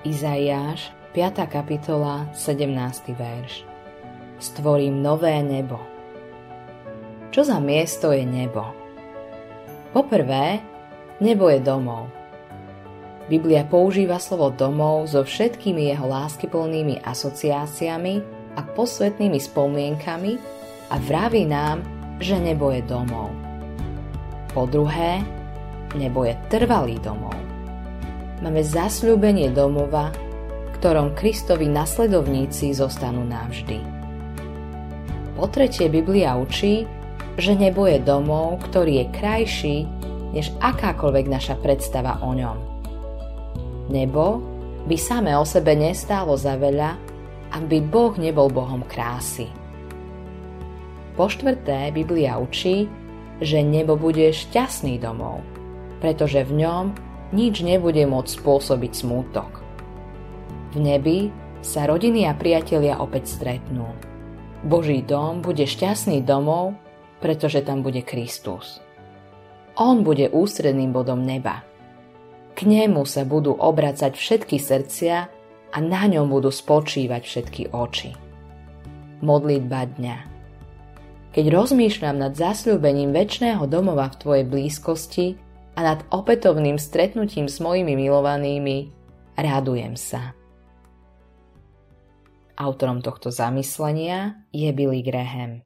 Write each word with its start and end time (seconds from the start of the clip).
Izaiáš, 0.00 0.96
5. 1.12 1.44
kapitola, 1.44 2.24
17. 2.32 3.12
verš. 3.12 3.68
Stvorím 4.40 5.04
nové 5.04 5.44
nebo. 5.44 5.76
Čo 7.28 7.44
za 7.44 7.60
miesto 7.60 8.08
je 8.08 8.24
nebo? 8.24 8.64
Poprvé, 9.92 10.64
nebo 11.20 11.52
je 11.52 11.60
domov. 11.60 12.08
Biblia 13.28 13.68
používa 13.68 14.16
slovo 14.16 14.48
domov 14.48 15.12
so 15.12 15.20
všetkými 15.20 15.92
jeho 15.92 16.08
láskyplnými 16.08 17.04
asociáciami 17.04 18.24
a 18.56 18.64
posvetnými 18.72 19.36
spomienkami 19.36 20.40
a 20.88 20.96
vraví 20.96 21.44
nám, 21.44 21.84
že 22.24 22.40
nebo 22.40 22.72
je 22.72 22.80
domov. 22.88 23.28
Po 24.56 24.64
druhé, 24.64 25.20
nebo 25.92 26.24
je 26.24 26.32
trvalý 26.48 26.96
domov. 27.04 27.39
Máme 28.40 28.64
zasľúbenie 28.64 29.52
domova, 29.52 30.08
v 30.16 30.68
ktorom 30.80 31.12
Kristovi 31.12 31.68
nasledovníci 31.68 32.72
zostanú 32.72 33.20
navždy. 33.28 33.84
Po 35.36 35.44
tretie 35.52 35.92
Biblia 35.92 36.40
učí, 36.40 36.88
že 37.36 37.52
nebo 37.52 37.84
je 37.84 38.00
domov, 38.00 38.64
ktorý 38.64 39.04
je 39.04 39.06
krajší 39.12 39.78
než 40.32 40.56
akákoľvek 40.56 41.26
naša 41.28 41.60
predstava 41.60 42.16
o 42.24 42.32
ňom. 42.32 42.56
Nebo 43.92 44.40
by 44.88 44.96
samé 44.96 45.36
o 45.36 45.44
sebe 45.44 45.76
nestálo 45.76 46.32
za 46.40 46.56
veľa, 46.56 46.96
ak 47.52 47.62
by 47.68 47.78
Boh 47.92 48.16
nebol 48.16 48.48
Bohom 48.48 48.80
krásy. 48.88 49.52
Po 51.12 51.28
štvrté 51.28 51.92
Biblia 51.92 52.40
učí, 52.40 52.88
že 53.44 53.60
nebo 53.60 54.00
bude 54.00 54.32
šťastný 54.32 54.96
domov, 54.96 55.44
pretože 56.00 56.40
v 56.48 56.64
ňom 56.64 57.09
nič 57.30 57.62
nebude 57.62 58.02
môcť 58.06 58.30
spôsobiť 58.42 58.92
smútok. 58.94 59.50
V 60.74 60.76
nebi 60.78 61.30
sa 61.60 61.86
rodiny 61.86 62.26
a 62.26 62.34
priatelia 62.34 62.98
opäť 62.98 63.36
stretnú. 63.36 63.90
Boží 64.60 65.00
dom 65.00 65.40
bude 65.40 65.64
šťastný 65.64 66.20
domov, 66.22 66.76
pretože 67.20 67.64
tam 67.64 67.80
bude 67.80 68.04
Kristus. 68.04 68.80
On 69.80 70.04
bude 70.04 70.28
ústredným 70.28 70.92
bodom 70.92 71.24
neba. 71.24 71.64
K 72.52 72.68
nemu 72.68 73.08
sa 73.08 73.24
budú 73.24 73.56
obracať 73.56 74.12
všetky 74.12 74.60
srdcia 74.60 75.16
a 75.70 75.78
na 75.78 76.02
ňom 76.10 76.28
budú 76.28 76.52
spočívať 76.52 77.22
všetky 77.24 77.62
oči. 77.72 78.12
Modlitba 79.24 79.88
dňa 79.96 80.16
Keď 81.32 81.44
rozmýšľam 81.48 82.16
nad 82.20 82.32
zasľúbením 82.36 83.16
väčšného 83.16 83.64
domova 83.70 84.12
v 84.12 84.18
tvojej 84.20 84.44
blízkosti, 84.48 85.26
a 85.76 85.80
nad 85.80 86.00
opätovným 86.10 86.76
stretnutím 86.76 87.46
s 87.46 87.62
mojimi 87.62 87.94
milovanými 87.96 88.90
radujem 89.38 89.94
sa. 89.96 90.34
Autorom 92.60 93.00
tohto 93.00 93.32
zamyslenia 93.32 94.44
je 94.52 94.68
Billy 94.76 95.00
Graham. 95.00 95.64